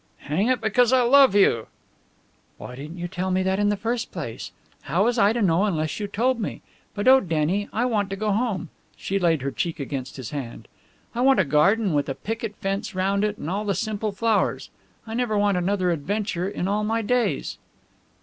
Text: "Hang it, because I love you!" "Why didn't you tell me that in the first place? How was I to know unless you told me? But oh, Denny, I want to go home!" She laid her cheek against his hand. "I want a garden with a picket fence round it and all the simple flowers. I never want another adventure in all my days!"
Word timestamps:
"Hang 0.21 0.47
it, 0.47 0.59
because 0.61 0.91
I 0.91 1.03
love 1.03 1.35
you!" 1.35 1.67
"Why 2.57 2.75
didn't 2.75 2.97
you 2.97 3.07
tell 3.07 3.29
me 3.29 3.43
that 3.43 3.59
in 3.59 3.69
the 3.69 3.77
first 3.77 4.11
place? 4.11 4.51
How 4.89 5.03
was 5.03 5.19
I 5.19 5.31
to 5.31 5.43
know 5.43 5.65
unless 5.65 5.99
you 5.99 6.07
told 6.07 6.39
me? 6.39 6.63
But 6.95 7.07
oh, 7.07 7.19
Denny, 7.19 7.69
I 7.71 7.85
want 7.85 8.09
to 8.09 8.15
go 8.15 8.31
home!" 8.31 8.69
She 8.97 9.19
laid 9.19 9.43
her 9.43 9.51
cheek 9.51 9.79
against 9.79 10.17
his 10.17 10.31
hand. 10.31 10.67
"I 11.13 11.21
want 11.21 11.39
a 11.39 11.45
garden 11.45 11.93
with 11.93 12.09
a 12.09 12.15
picket 12.15 12.55
fence 12.55 12.95
round 12.95 13.23
it 13.23 13.37
and 13.37 13.47
all 13.47 13.63
the 13.63 13.75
simple 13.75 14.11
flowers. 14.11 14.71
I 15.05 15.13
never 15.13 15.37
want 15.37 15.55
another 15.57 15.91
adventure 15.91 16.49
in 16.49 16.67
all 16.67 16.83
my 16.83 17.03
days!" 17.03 17.59